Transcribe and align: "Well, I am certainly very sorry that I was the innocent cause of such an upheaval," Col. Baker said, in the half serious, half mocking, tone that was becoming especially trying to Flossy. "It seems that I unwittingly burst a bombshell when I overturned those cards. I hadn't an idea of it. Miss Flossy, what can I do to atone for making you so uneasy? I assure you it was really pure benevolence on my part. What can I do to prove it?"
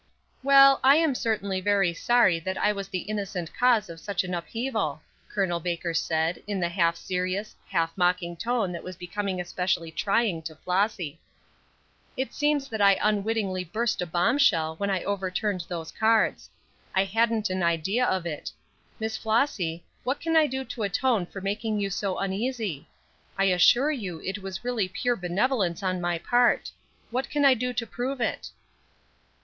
"Well, 0.41 0.79
I 0.83 0.95
am 0.95 1.13
certainly 1.13 1.61
very 1.61 1.93
sorry 1.93 2.39
that 2.39 2.57
I 2.57 2.71
was 2.73 2.87
the 2.87 3.03
innocent 3.03 3.53
cause 3.55 3.87
of 3.87 3.99
such 3.99 4.23
an 4.23 4.33
upheaval," 4.33 5.03
Col. 5.31 5.59
Baker 5.59 5.93
said, 5.93 6.41
in 6.47 6.59
the 6.59 6.69
half 6.69 6.95
serious, 6.95 7.55
half 7.67 7.95
mocking, 7.95 8.35
tone 8.35 8.71
that 8.71 8.81
was 8.83 8.95
becoming 8.95 9.39
especially 9.39 9.91
trying 9.91 10.41
to 10.41 10.55
Flossy. 10.55 11.19
"It 12.17 12.33
seems 12.33 12.67
that 12.69 12.81
I 12.81 12.97
unwittingly 12.99 13.63
burst 13.63 14.01
a 14.01 14.07
bombshell 14.07 14.75
when 14.77 14.89
I 14.89 15.03
overturned 15.03 15.65
those 15.67 15.91
cards. 15.91 16.49
I 16.95 17.03
hadn't 17.03 17.51
an 17.51 17.61
idea 17.61 18.03
of 18.03 18.25
it. 18.25 18.51
Miss 18.99 19.17
Flossy, 19.17 19.83
what 20.03 20.19
can 20.19 20.35
I 20.35 20.47
do 20.47 20.65
to 20.65 20.81
atone 20.81 21.27
for 21.27 21.41
making 21.41 21.79
you 21.79 21.91
so 21.91 22.17
uneasy? 22.17 22.87
I 23.37 23.43
assure 23.43 23.91
you 23.91 24.19
it 24.23 24.39
was 24.39 24.63
really 24.63 24.87
pure 24.87 25.15
benevolence 25.15 25.83
on 25.83 26.01
my 26.01 26.17
part. 26.17 26.71
What 27.11 27.29
can 27.29 27.45
I 27.45 27.53
do 27.53 27.71
to 27.73 27.85
prove 27.85 28.19
it?" 28.19 28.49